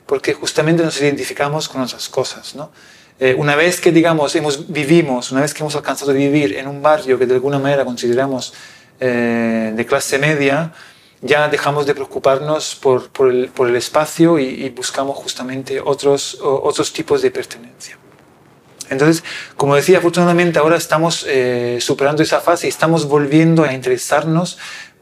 porque 0.05 0.34
justamente 0.34 0.84
nos 0.84 1.01
identificamos 1.01 1.67
con 1.67 1.82
otras 1.82 2.08
cosas. 2.08 2.55
¿no? 2.55 2.72
Eh, 3.24 3.36
una 3.38 3.56
vez 3.56 3.80
que, 3.80 3.94
digamos, 3.94 4.36
hemos, 4.36 4.70
vivimos, 4.70 5.32
una 5.32 5.39
vez 5.39 5.53
que 5.53 5.62
hemos 5.63 5.74
alcanzado 5.77 6.12
a 6.12 6.13
vivir 6.13 6.58
en 6.58 6.68
un 6.68 6.82
barrio 6.82 7.18
que 7.18 7.25
de 7.25 7.36
alguna 7.36 7.58
manera 7.58 7.86
consideramos 7.86 8.53
eh, 9.00 9.72
de 9.74 9.86
clase 9.86 10.20
media, 10.20 10.74
ya 11.22 11.48
dejamos 11.48 11.86
de 11.86 11.94
preocuparnos 11.96 12.75
por, 12.75 13.08
por, 13.12 13.30
el, 13.32 13.48
por 13.48 13.70
el, 13.70 13.77
espacio 13.77 14.38
y, 14.39 14.68
buscamos 14.72 15.15
justamente 15.15 15.80
otros, 15.80 16.38
otros 16.42 16.92
tipos 16.92 17.22
de 17.22 17.32
pertenencia. 17.32 17.98
Entonces, 18.89 19.24
como 19.56 19.77
decía, 19.77 20.00
afortunadamente 20.00 20.60
ahora 20.60 20.75
estamos 20.75 21.25
eh, 21.25 21.77
superando 21.80 22.24
esa 22.24 22.42
fase 22.42 22.68
y 22.68 22.72
estamos 22.72 23.08
volviendo 23.08 23.63
a 23.63 23.72
interesarnos 23.72 24.58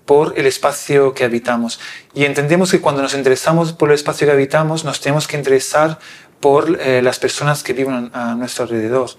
por 0.06 0.38
el 0.38 0.46
espacio 0.46 1.16
que 1.16 1.24
habitamos. 1.24 1.80
Y 2.14 2.26
entendemos 2.26 2.70
que 2.70 2.82
cuando 2.82 3.02
nos 3.02 3.16
interesamos 3.16 3.74
por 3.74 3.90
el 3.90 3.96
espacio 3.96 4.28
que 4.28 4.34
habitamos, 4.34 4.84
nos 4.84 5.02
tenemos 5.02 5.28
que 5.28 5.38
interesar 5.38 5.98
por 6.42 6.80
eh, 6.82 7.02
las 7.02 7.20
personas 7.20 7.64
que 7.64 7.74
viven 7.74 8.10
a 8.14 8.36
nuestro 8.36 8.64
alrededor. 8.64 9.12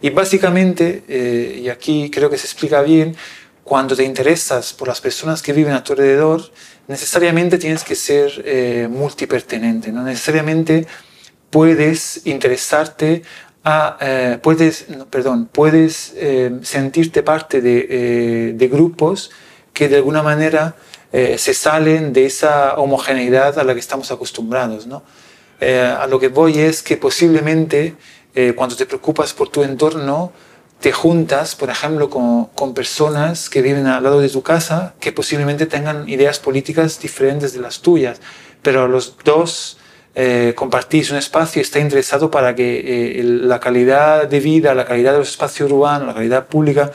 Y 0.00 0.10
básicamente, 0.10 1.04
eh, 1.08 1.60
y 1.62 1.68
aquí 1.68 2.10
creo 2.10 2.30
que 2.30 2.38
se 2.38 2.46
explica 2.46 2.80
bien, 2.82 3.14
cuando 3.62 3.94
te 3.94 4.02
interesas 4.02 4.72
por 4.72 4.88
las 4.88 5.00
personas 5.00 5.42
que 5.42 5.52
viven 5.52 5.74
a 5.74 5.84
tu 5.84 5.92
alrededor, 5.92 6.50
necesariamente 6.88 7.58
tienes 7.58 7.84
que 7.84 7.94
ser 7.94 8.42
eh, 8.44 8.88
multipertenente, 8.90 9.92
no 9.92 10.02
necesariamente 10.02 10.86
puedes 11.50 12.26
interesarte 12.26 13.22
a, 13.62 14.38
puedes, 14.42 14.86
perdón, 15.10 15.46
puedes 15.52 16.14
sentirte 16.62 17.22
parte 17.22 17.60
de, 17.60 18.54
de, 18.54 18.68
grupos 18.68 19.30
que 19.74 19.88
de 19.88 19.96
alguna 19.96 20.22
manera 20.22 20.76
se 21.12 21.52
salen 21.52 22.14
de 22.14 22.24
esa 22.24 22.76
homogeneidad 22.76 23.58
a 23.58 23.64
la 23.64 23.74
que 23.74 23.80
estamos 23.80 24.10
acostumbrados, 24.10 24.86
¿no? 24.86 25.02
Eh, 25.60 25.80
a 25.80 26.06
lo 26.06 26.18
que 26.18 26.28
voy 26.28 26.58
es 26.58 26.82
que 26.82 26.96
posiblemente 26.96 27.94
eh, 28.34 28.54
cuando 28.56 28.76
te 28.76 28.86
preocupas 28.86 29.32
por 29.34 29.48
tu 29.48 29.62
entorno, 29.62 30.32
te 30.80 30.92
juntas, 30.92 31.54
por 31.54 31.68
ejemplo, 31.68 32.08
con, 32.08 32.46
con, 32.46 32.72
personas 32.72 33.50
que 33.50 33.60
viven 33.60 33.86
al 33.86 34.02
lado 34.02 34.20
de 34.20 34.30
tu 34.30 34.42
casa 34.42 34.94
que 34.98 35.12
posiblemente 35.12 35.66
tengan 35.66 36.08
ideas 36.08 36.38
políticas 36.38 36.98
diferentes 37.00 37.52
de 37.52 37.60
las 37.60 37.80
tuyas, 37.80 38.20
pero 38.62 38.88
los 38.88 39.16
dos 39.22 39.76
eh, 40.14 40.54
compartís 40.56 41.10
un 41.10 41.18
espacio 41.18 41.60
y 41.60 41.62
está 41.62 41.78
interesado 41.78 42.30
para 42.30 42.54
que 42.54 43.20
la 43.22 43.60
calidad 43.60 44.26
de 44.26 44.40
vida, 44.40 44.74
la 44.74 44.84
calidad 44.84 45.12
de 45.12 45.18
los 45.18 45.30
espacios 45.30 45.70
urbanos, 45.70 46.08
la 46.08 46.14
calidad 46.14 46.46
pública 46.46 46.90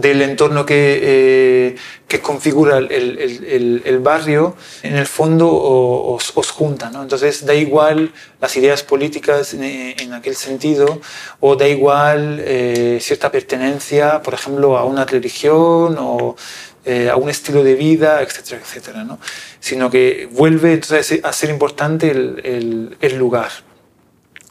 del 0.00 0.20
entorno 0.20 0.66
que, 0.66 1.00
eh, 1.02 1.76
que 2.06 2.20
configura 2.20 2.76
el, 2.78 2.90
el, 2.90 3.82
el, 3.84 3.98
barrio, 4.00 4.54
en 4.82 4.96
el 4.96 5.06
fondo 5.06 5.48
os, 5.50 6.32
os 6.34 6.50
junta. 6.50 6.90
¿no? 6.90 7.02
Entonces 7.02 7.46
da 7.46 7.54
igual 7.54 8.12
las 8.40 8.56
ideas 8.56 8.82
políticas 8.82 9.54
en, 9.54 10.12
aquel 10.12 10.36
sentido, 10.36 11.00
o 11.40 11.56
da 11.56 11.66
igual 11.66 12.40
eh, 12.44 12.98
cierta 13.00 13.30
pertenencia, 13.30 14.20
por 14.22 14.34
ejemplo, 14.34 14.76
a 14.76 14.84
una 14.84 15.06
religión 15.06 15.96
o 15.98 16.36
eh, 16.84 17.08
a 17.08 17.16
un 17.16 17.30
estilo 17.30 17.64
de 17.64 17.74
vida, 17.74 18.22
etcétera, 18.22 18.60
etcétera. 18.62 19.04
¿no? 19.04 19.18
Sino 19.60 19.90
que 19.90 20.28
vuelve 20.30 20.74
entonces 20.74 21.20
a 21.24 21.32
ser 21.32 21.48
importante 21.48 22.10
el, 22.10 22.96
el 23.00 23.16
lugar. 23.16 23.50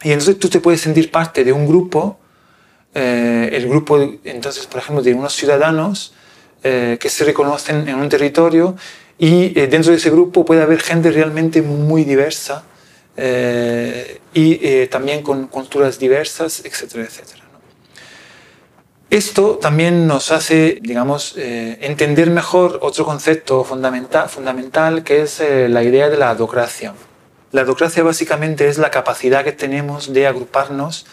Y 0.02 0.12
entonces 0.12 0.40
tú 0.40 0.50
te 0.50 0.60
puedes 0.60 0.82
sentir 0.82 1.12
parte 1.12 1.44
de 1.44 1.54
un 1.54 1.68
grupo 1.68 2.20
eh, 2.98 3.50
el 3.52 3.68
grupo, 3.68 4.00
entonces, 4.24 4.68
por 4.68 4.80
ejemplo, 4.80 5.04
de 5.04 5.14
unos 5.14 5.34
ciudadanos 5.34 6.14
eh, 6.64 6.98
que 6.98 7.10
se 7.10 7.26
reconocen 7.26 7.90
en 7.90 7.96
un 7.96 8.08
territorio 8.08 8.78
y 9.18 9.60
eh, 9.60 9.68
dentro 9.68 9.92
de 9.92 9.98
ese 9.98 10.10
grupo 10.10 10.46
puede 10.46 10.62
haber 10.62 10.80
gente 10.80 11.12
realmente 11.12 11.62
muy 11.62 12.06
diversa 12.06 12.64
y 14.34 14.88
también 14.88 15.24
con 15.24 15.48
culturas 15.48 15.98
diversas, 16.00 16.64
etcétera, 16.66 17.06
etcétera. 17.06 17.44
Esto 19.10 19.58
también 19.58 20.06
nos 20.06 20.34
hace, 20.34 20.80
digamos, 20.82 21.36
entender 21.38 22.30
mejor 22.30 22.80
otro 22.82 23.06
concepto 23.06 23.64
fundamental, 23.64 24.28
fundamental 24.28 25.06
que 25.06 25.22
es 25.22 25.42
la 25.70 25.82
idea 25.82 26.10
de 26.10 26.18
la 26.18 26.32
adocracia. 26.32 26.94
La 27.54 27.62
adocracia 27.62 28.04
básicamente 28.04 28.68
es 28.68 28.78
la 28.78 28.92
capacidad 28.92 29.46
que 29.46 29.54
tenemos 29.54 30.12
de 30.12 30.28
agruparnos 30.28 31.06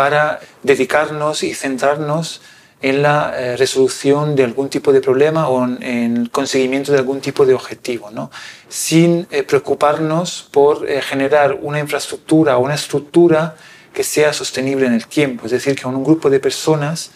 para 0.00 0.40
dedicarnos 0.62 1.42
y 1.42 1.52
centrarnos 1.52 2.40
en 2.80 3.02
la 3.02 3.34
eh, 3.36 3.56
resolución 3.58 4.34
de 4.34 4.44
algún 4.44 4.70
tipo 4.70 4.94
de 4.94 5.02
problema 5.02 5.48
o 5.48 5.62
en, 5.64 6.16
el 6.16 6.30
conseguimiento 6.30 6.90
de 6.90 6.98
algún 7.02 7.20
tipo 7.20 7.44
de 7.44 7.52
objetivo, 7.52 8.10
¿no? 8.10 8.30
sin 8.70 9.26
preocuparnos 9.46 10.48
por 10.50 10.88
generar 11.10 11.58
una 11.60 11.80
infraestructura 11.80 12.56
o 12.56 12.60
una 12.60 12.76
estructura 12.76 13.56
que 13.92 14.02
sea 14.02 14.32
sostenible 14.32 14.86
en 14.86 14.94
el 14.94 15.06
tiempo. 15.06 15.44
Es 15.44 15.52
decir, 15.52 15.74
que 15.76 15.86
un 15.86 16.02
grupo 16.02 16.30
de 16.30 16.40
personas 16.40 17.10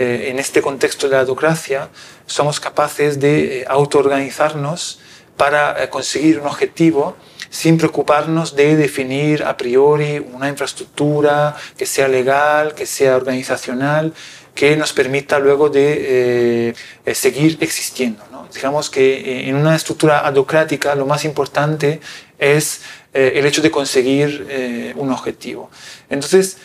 eh, 0.00 0.30
en 0.30 0.38
este 0.38 0.62
contexto 0.62 1.10
de 1.10 1.16
la 1.16 1.20
autocracia, 1.20 1.90
somos 2.24 2.58
capaces 2.58 3.20
de 3.20 3.34
eh, 3.60 3.64
autoorganizarnos 3.68 4.98
para 5.36 5.84
eh, 5.84 5.90
conseguir 5.90 6.40
un 6.40 6.46
objetivo 6.46 7.16
sin 7.50 7.76
preocuparnos 7.76 8.56
de 8.56 8.76
definir 8.76 9.42
a 9.42 9.56
priori 9.56 10.24
una 10.32 10.48
infraestructura 10.48 11.56
que 11.76 11.84
sea 11.84 12.08
legal, 12.08 12.74
que 12.74 12.86
sea 12.86 13.16
organizacional, 13.16 14.14
que 14.54 14.76
nos 14.76 14.92
permita 14.92 15.38
luego 15.38 15.68
de 15.68 16.74
seguir 17.12 17.58
existiendo. 17.60 18.22
Digamos 18.54 18.90
que 18.90 19.48
en 19.48 19.56
una 19.56 19.76
estructura 19.76 20.18
autocrática 20.20 20.94
lo 20.94 21.06
más 21.06 21.24
importante 21.24 22.00
es 22.38 22.82
el 23.12 23.44
hecho 23.46 23.62
de 23.62 23.70
conseguir 23.70 24.94
un 24.96 25.10
objetivo. 25.10 25.70
Entonces, 26.08 26.58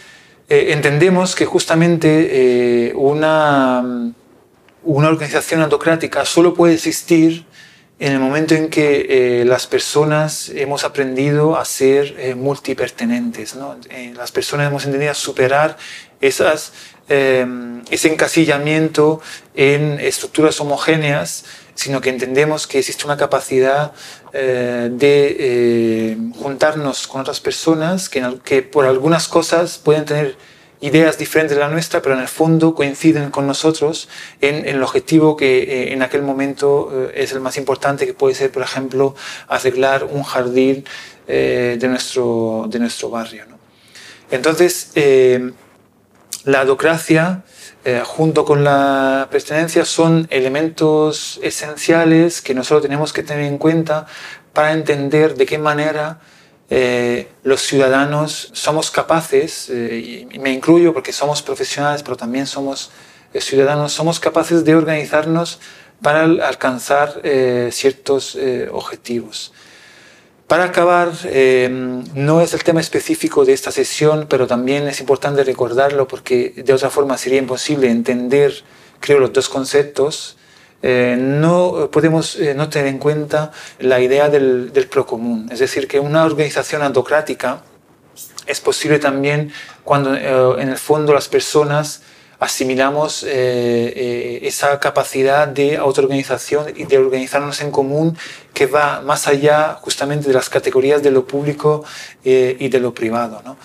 eh, 0.48 0.74
entendemos 0.74 1.36
que 1.36 1.46
justamente 1.46 2.90
eh, 2.90 2.94
una, 2.96 4.12
una 4.84 5.08
organización 5.08 5.62
autocrática 5.62 6.24
solo 6.24 6.54
puede 6.54 6.76
existir 6.76 7.46
en 8.00 8.12
el 8.12 8.20
momento 8.20 8.56
en 8.56 8.70
que 8.70 9.42
eh, 9.42 9.46
las 9.46 9.68
personas 9.68 10.50
hemos 10.50 10.84
aprendido 10.84 11.58
a 11.58 11.66
ser 11.66 12.36
multipertenentes. 12.36 13.56
¿no? 13.56 13.78
las 14.16 14.32
personas 14.32 14.68
hemos 14.68 14.86
entendido 14.86 15.12
a 15.12 15.16
superar 15.16 15.78
esas, 16.20 16.74
ese 17.08 18.12
encasillamiento 18.12 19.22
en 19.56 20.00
estructuras 20.00 20.60
homogéneas, 20.60 21.46
sino 21.76 22.02
que 22.02 22.10
entendemos 22.10 22.68
que 22.68 22.80
existe 22.80 23.06
una 23.06 23.18
capacidad 23.18 23.94
de 24.34 26.18
juntarnos 26.38 27.08
con 27.08 27.22
otras 27.22 27.40
personas 27.40 28.10
que 28.10 28.62
por 28.64 28.86
algunas 28.86 29.28
cosas 29.28 29.78
pueden 29.78 30.06
tener 30.06 30.36
ideas 30.86 31.18
diferentes 31.18 31.58
de 31.58 31.64
la 31.64 31.70
nuestra, 31.70 32.02
pero 32.02 32.14
en 32.16 32.22
el 32.22 32.28
fondo 32.28 32.76
coinciden 32.76 33.32
con 33.32 33.48
nosotros 33.48 34.08
en, 34.40 34.68
el 34.68 34.82
objetivo 34.84 35.36
que 35.36 35.64
eh, 35.64 35.94
en 35.94 36.04
aquel 36.04 36.22
momento 36.22 36.92
eh, 36.94 37.24
es 37.24 37.32
el 37.32 37.40
más 37.40 37.58
importante, 37.58 38.06
que 38.06 38.14
puede 38.14 38.36
ser, 38.36 38.52
por 38.52 38.62
ejemplo, 38.62 39.16
arreglar 39.48 40.04
un 40.04 40.22
jardín 40.22 40.86
eh, 41.28 41.78
de, 41.80 41.88
nuestro, 41.88 42.66
de 42.70 42.80
nuestro 42.80 43.10
barrio. 43.10 43.46
Entonces, 44.30 44.92
la 46.46 46.62
adocracia, 46.62 47.44
junto 48.04 48.44
con 48.44 48.64
la 48.64 49.28
pertenencia, 49.30 49.86
son 49.86 50.28
elementos 50.32 51.40
esenciales 51.44 52.42
que 52.42 52.56
nosotros 52.56 52.82
tenemos 52.82 53.14
que 53.14 53.22
tener 53.22 53.46
en 53.46 53.60
cuenta 53.60 54.08
para 54.52 54.74
entender 54.74 55.36
de 55.36 55.46
qué 55.46 55.60
manera 55.60 56.20
eh, 56.70 57.28
los 57.44 57.62
ciudadanos 57.62 58.50
somos 58.54 58.90
capaces, 58.90 59.70
eh, 59.70 60.28
y 60.32 60.40
me 60.40 60.52
incluyo 60.52 60.94
porque 60.94 61.14
somos 61.14 61.42
profesionales, 61.42 62.02
pero 62.02 62.18
también 62.18 62.48
somos 62.48 62.92
eh, 63.34 63.42
ciudadanos, 63.42 63.94
somos 63.94 64.20
capaces 64.20 64.66
de 64.66 64.76
organizarnos 64.76 65.60
para 66.02 66.24
alcanzar 66.24 67.22
ciertos 67.72 68.38
objetivos. 68.72 69.54
Para 70.46 70.66
acabar, 70.66 71.10
no 72.14 72.42
es 72.42 72.54
el 72.54 72.64
tema 72.64 72.82
específico 72.82 73.46
de 73.46 73.54
esta 73.54 73.72
sesión, 73.72 74.28
pero 74.30 74.46
también 74.46 74.88
es 74.88 75.00
importante 75.00 75.44
recordarlo 75.46 76.06
porque 76.08 76.54
de 76.58 76.74
otra 76.74 76.90
forma 76.90 77.18
sería 77.18 77.40
imposible 77.40 77.90
entender, 77.90 78.54
creo, 79.00 79.20
los 79.20 79.32
dos 79.32 79.48
conceptos 79.48 80.38
eh, 80.82 81.16
no 81.18 81.90
podemos 81.92 82.36
eh, 82.36 82.54
no 82.54 82.70
tener 82.70 82.88
en 82.88 83.00
cuenta 83.00 83.52
la 83.80 84.00
idea 84.00 84.30
del, 84.30 84.72
procomún. 84.90 85.50
Es 85.52 85.60
decir, 85.60 85.88
que 85.88 86.00
una 86.00 86.26
organización 86.26 86.84
autocrática 86.84 87.62
es 88.46 88.62
posible 88.62 89.00
también 89.00 89.52
cuando 89.84 90.16
eh, 90.16 90.62
en 90.62 90.70
el 90.70 90.78
fondo 90.78 91.14
las 91.14 91.28
personas 91.28 92.04
asimilamos 92.38 93.24
esa 93.24 94.78
capacidad 94.82 95.48
de 95.48 95.78
autoorganización 95.78 96.74
y 96.76 96.84
de 96.84 96.98
organizarnos 96.98 97.62
en 97.62 97.72
común 97.72 98.18
que 98.54 98.66
va 98.66 99.02
más 99.02 99.28
allá 99.28 99.80
justamente 99.82 100.28
de 100.28 100.34
las 100.34 100.50
categorías 100.50 101.02
de 101.02 101.12
lo 101.12 101.26
público 101.26 101.86
y 102.24 102.68
de 102.68 102.80
lo 102.80 102.94
privado. 102.94 103.42
¿no? 103.46 103.56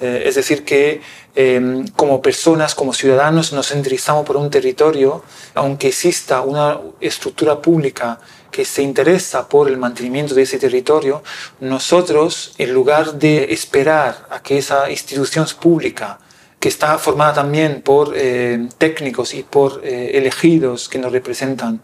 Es 0.00 0.34
decir, 0.34 0.64
que 0.64 1.00
Em, 1.38 1.86
como 1.88 2.22
personas, 2.22 2.74
como 2.74 2.94
ciudadanos, 2.94 3.52
nos 3.52 3.70
interesamos 3.72 4.24
por 4.24 4.38
un 4.38 4.50
territorio, 4.50 5.22
aunque 5.52 5.88
exista 5.88 6.40
una 6.40 6.80
estructura 6.98 7.60
pública 7.60 8.18
que 8.50 8.64
se 8.64 8.82
interesa 8.82 9.46
por 9.46 9.68
el 9.68 9.76
mantenimiento 9.76 10.34
de 10.34 10.42
ese 10.42 10.58
territorio, 10.58 11.22
nosotros, 11.60 12.54
en 12.56 12.72
lugar 12.72 13.16
de 13.18 13.52
esperar 13.52 14.26
a 14.30 14.40
que 14.40 14.56
esa 14.56 14.90
institución 14.90 15.46
pública, 15.60 16.18
que 16.58 16.70
está 16.70 16.96
formada 16.96 17.34
también 17.34 17.82
por 17.82 18.14
eh, 18.16 18.66
técnicos 18.78 19.34
y 19.34 19.42
por 19.42 19.82
eh, 19.84 20.12
elegidos 20.14 20.88
que 20.88 20.98
nos 20.98 21.12
representan, 21.12 21.82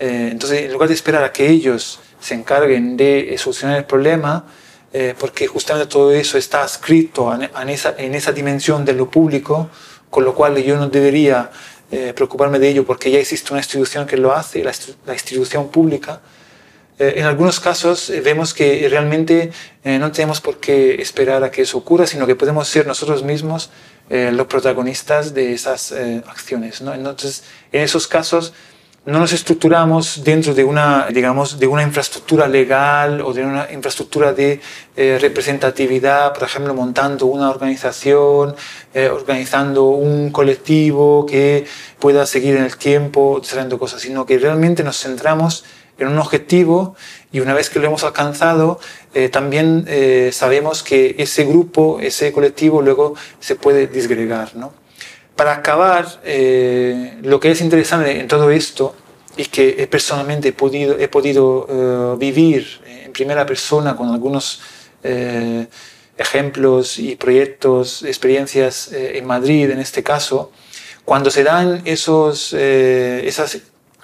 eh, 0.00 0.30
entonces, 0.32 0.62
en 0.62 0.72
lugar 0.72 0.88
de 0.88 0.96
esperar 0.96 1.22
a 1.22 1.30
que 1.32 1.48
ellos 1.48 2.00
se 2.18 2.34
encarguen 2.34 2.96
de 2.96 3.36
solucionar 3.38 3.78
el 3.78 3.84
problema, 3.84 4.44
eh, 4.92 5.14
porque 5.18 5.46
justamente 5.46 5.90
todo 5.90 6.12
eso 6.12 6.38
está 6.38 6.64
escrito 6.64 7.34
en 7.34 7.68
esa, 7.68 7.94
en 7.98 8.14
esa, 8.14 8.32
dimensión 8.32 8.86
de 8.86 8.94
lo 8.94 9.10
público, 9.10 9.68
con 10.08 10.24
lo 10.24 10.34
cual 10.34 10.56
yo 10.62 10.76
no 10.76 10.88
debería 10.88 11.50
eh, 11.90 12.14
preocuparme 12.14 12.58
de 12.58 12.70
ello 12.70 12.86
porque 12.86 13.10
ya 13.10 13.18
existe 13.18 13.52
una 13.52 13.60
institución 13.60 14.06
que 14.06 14.16
lo 14.16 14.32
hace, 14.32 14.64
la, 14.64 14.72
la 15.04 15.12
institución 15.12 15.68
pública. 15.68 16.20
Eh, 16.98 17.14
en 17.16 17.26
algunos 17.26 17.60
casos 17.60 18.10
vemos 18.24 18.54
que 18.54 18.88
realmente 18.88 19.52
no 19.84 20.10
tenemos 20.10 20.40
por 20.40 20.58
qué 20.58 21.00
esperar 21.00 21.44
a 21.44 21.50
que 21.50 21.62
eso 21.62 21.78
ocurra, 21.78 22.06
sino 22.06 22.26
que 22.26 22.34
podemos 22.34 22.66
ser 22.68 22.86
nosotros 22.86 23.22
mismos 23.22 23.70
los 24.10 24.46
protagonistas 24.46 25.34
de 25.34 25.52
esas 25.52 25.92
acciones. 26.26 26.80
¿no? 26.80 26.94
Entonces, 26.94 27.44
en 27.72 27.82
esos 27.82 28.06
casos, 28.06 28.52
no 29.08 29.20
nos 29.20 29.32
estructuramos 29.32 30.22
dentro 30.22 30.52
de 30.52 30.64
una, 30.64 31.06
digamos, 31.10 31.58
de 31.58 31.66
una 31.66 31.82
infraestructura 31.82 32.46
legal 32.46 33.22
o 33.22 33.32
de 33.32 33.42
una 33.42 33.66
infraestructura 33.72 34.34
de 34.34 34.60
eh, 34.96 35.16
representatividad, 35.18 36.34
por 36.34 36.42
ejemplo, 36.42 36.74
montando 36.74 37.24
una 37.24 37.48
organización, 37.48 38.54
eh, 38.92 39.08
organizando 39.08 39.84
un 39.84 40.30
colectivo 40.30 41.24
que 41.24 41.64
pueda 41.98 42.26
seguir 42.26 42.56
en 42.56 42.64
el 42.64 42.76
tiempo, 42.76 43.38
desarrollando 43.40 43.78
cosas, 43.78 44.02
sino 44.02 44.26
que 44.26 44.38
realmente 44.38 44.84
nos 44.84 44.98
centramos 44.98 45.64
en 45.96 46.08
un 46.08 46.18
objetivo 46.18 46.94
y 47.32 47.40
una 47.40 47.54
vez 47.54 47.70
que 47.70 47.78
lo 47.78 47.86
hemos 47.86 48.04
alcanzado, 48.04 48.78
eh, 49.14 49.30
también 49.30 49.86
sabemos 50.32 50.82
que 50.82 51.16
ese 51.18 51.44
grupo, 51.46 51.98
ese 52.02 52.30
colectivo 52.30 52.82
luego 52.82 53.14
se 53.40 53.56
puede 53.56 53.86
disgregar. 53.86 54.54
¿no? 54.54 54.74
Para 55.38 55.52
acabar, 55.52 56.20
eh, 56.24 57.16
lo 57.22 57.38
que 57.38 57.52
es 57.52 57.60
interesante 57.60 58.18
en 58.18 58.26
todo 58.26 58.50
esto 58.50 58.96
y 59.36 59.44
que 59.44 59.86
personalmente 59.88 60.48
he 60.48 61.08
podido, 61.08 61.66
eh, 61.70 62.16
vivir 62.18 62.80
en 62.84 63.12
primera 63.12 63.46
persona 63.46 63.94
con 63.94 64.08
algunos 64.08 64.60
eh, 65.04 65.68
ejemplos 66.16 66.98
y 66.98 67.14
proyectos, 67.14 68.02
experiencias 68.02 68.90
en 68.92 69.24
Madrid 69.26 69.70
en 69.70 69.78
este 69.78 70.02
caso, 70.02 70.50
cuando 71.04 71.30
se 71.30 71.44
dan 71.44 71.82
esos, 71.84 72.52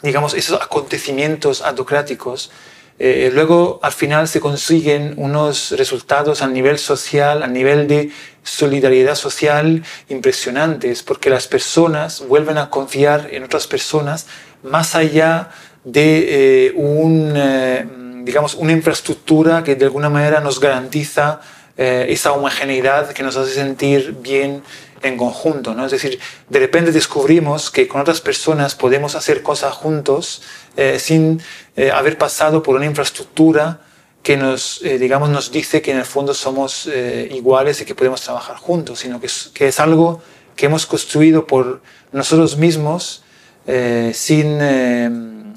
digamos, 0.03 0.35
esos 0.35 0.63
acontecimientos 0.63 1.63
autocráticos, 1.63 2.53
luego 2.97 3.81
al 3.83 3.93
final 3.93 4.29
se 4.29 4.39
consiguen 4.39 5.15
unos 5.17 5.73
resultados 5.73 6.43
a 6.43 6.47
nivel 6.47 6.79
social, 6.79 7.43
a 7.43 7.49
nivel 7.49 7.89
de 7.89 8.13
solidaridad 8.45 9.17
social 9.17 9.83
impresionantes, 10.09 11.03
porque 11.03 11.31
las 11.31 11.49
personas 11.49 12.25
vuelven 12.29 12.59
a 12.59 12.71
confiar 12.71 13.29
en 13.33 13.43
otras 13.43 13.67
personas 13.67 14.27
más 14.63 14.95
allá 14.95 15.51
de 15.83 16.69
eh, 16.69 16.73
un, 16.77 17.33
eh, 17.35 17.85
digamos, 18.23 18.55
una 18.55 18.73
infraestructura 18.73 19.65
que 19.65 19.75
de 19.75 19.87
alguna 19.87 20.09
manera 20.09 20.41
nos 20.41 20.61
garantiza 20.61 21.41
esa 21.77 22.31
homogeneidad 22.31 23.11
que 23.11 23.25
nos 23.25 23.37
hace 23.37 23.53
sentir 23.53 24.15
bien 24.23 24.63
en 25.05 25.17
conjunto. 25.17 25.75
¿no? 25.75 25.85
Es 25.85 25.93
decir, 25.93 26.19
de 26.49 26.59
repente 26.59 26.91
descubrimos 26.91 27.71
que 27.71 27.87
con 27.87 28.01
otras 28.01 28.21
personas 28.21 28.75
podemos 28.75 29.15
hacer 29.15 29.43
cosas 29.43 29.75
juntos 29.75 30.43
eh, 30.77 30.99
sin 30.99 31.41
eh, 31.77 31.91
haber 31.93 32.19
pasado 32.19 32.63
por 32.63 32.75
una 32.75 32.87
infraestructura 32.87 33.81
que 34.25 34.37
nos, 34.37 34.83
eh, 34.83 34.99
digamos, 34.99 35.29
nos 35.29 35.53
dice 35.53 35.81
que 35.83 35.93
en 35.93 35.99
el 35.99 36.05
fondo 36.05 36.35
somos 36.35 36.89
iguales 37.31 37.81
y 37.81 37.85
que 37.85 37.95
podemos 37.95 38.23
trabajar 38.23 38.57
juntos, 38.57 38.99
sino 38.99 39.21
que 39.21 39.27
es, 39.27 39.53
que 39.55 39.69
es 39.69 39.79
algo 39.79 40.21
que 40.57 40.67
hemos 40.67 40.87
construido 40.87 41.47
por 41.47 41.81
nosotros 42.13 42.57
mismos 42.57 43.23
eh, 43.67 44.13
sin, 44.15 44.59
eh, 44.61 45.11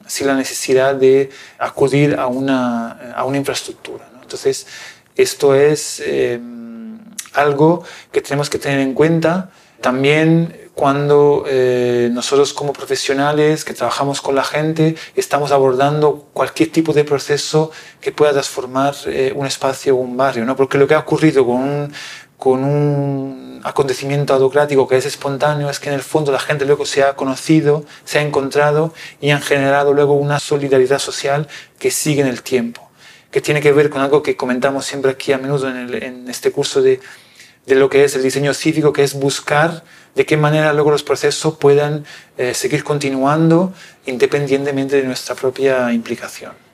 sin, 0.08 0.27
la 0.27 0.36
necesidad 0.36 0.95
de 0.95 1.30
acudir 1.60 2.15
a 2.17 2.27
una, 2.27 3.13
a 3.13 3.25
una 3.25 3.38
infraestructura. 3.38 4.10
Entonces, 4.21 4.65
esto 5.15 5.56
es 5.56 6.01
eh, 6.06 6.39
algo 7.34 7.84
que 8.12 8.21
tenemos 8.21 8.49
que 8.49 8.60
tener 8.60 8.80
en 8.80 8.93
cuenta 8.93 9.51
también 9.82 10.66
cuando 10.78 11.44
nosotros 12.12 12.54
como 12.54 12.72
profesionales 12.72 13.66
que 13.66 13.74
trabajamos 13.74 14.22
con 14.22 14.36
la 14.36 14.44
gente 14.44 14.96
estamos 15.16 15.52
abordando 15.52 16.28
cualquier 16.34 16.72
tipo 16.72 16.94
de 16.94 17.04
proceso 17.04 17.72
que 18.00 18.12
pueda 18.12 18.32
transformar 18.32 18.94
un 19.34 19.48
espacio 19.48 19.96
o 19.96 20.00
un 20.00 20.16
barrio, 20.16 20.46
¿no? 20.46 20.56
porque 20.56 20.78
lo 20.78 20.88
que 20.88 20.94
ha 20.94 21.00
ocurrido 21.00 21.48
con 21.48 21.56
un, 21.56 21.94
con 22.38 22.63
un 22.63 23.62
acontecimiento 23.63 24.34
autocrático 24.34 24.88
que 24.88 24.98
es 24.98 25.06
espontáneo, 25.06 25.70
es 25.70 25.80
que 25.80 25.90
en 25.90 25.96
el 25.96 26.02
fondo 26.02 26.32
la 26.32 26.40
gente 26.40 26.66
luego 26.66 26.86
se 26.86 27.04
ha 27.04 27.16
conocido, 27.16 27.84
se 28.06 28.20
ha 28.20 28.22
encontrado 28.22 28.94
y 29.20 29.32
han 29.32 29.42
generado 29.42 29.94
luego 29.94 30.13
una 30.13 30.40
solidaridad 30.40 31.00
social 31.00 31.48
que 31.80 31.92
sigue 31.92 32.22
en 32.22 32.28
el 32.28 32.44
tiempo, 32.44 32.90
que 33.32 33.42
tiene 33.42 33.62
que 33.62 33.72
ver 33.72 33.90
con 33.90 34.02
algo 34.02 34.22
que 34.22 34.38
comentamos 34.38 34.86
siempre 34.86 35.12
aquí 35.12 35.32
a 35.32 35.38
menudo 35.38 35.70
en, 35.70 36.30
este 36.30 36.52
curso 36.52 36.82
de, 36.82 37.00
de, 37.66 37.76
lo 37.76 37.90
que 37.90 38.04
es 38.04 38.16
el 38.16 38.24
diseño 38.24 38.54
cívico, 38.54 38.94
que 38.94 39.04
es 39.04 39.16
buscar 39.16 39.84
de 40.15 40.26
qué 40.26 40.38
manera 40.38 40.74
luego 40.74 40.91
los 40.91 41.04
procesos 41.04 41.58
puedan 41.58 42.06
eh, 42.38 42.54
seguir 42.54 42.84
continuando 42.84 43.74
independientemente 44.06 44.98
de 44.98 45.04
nuestra 45.04 45.36
propia 45.36 45.91
implicación. 45.93 46.66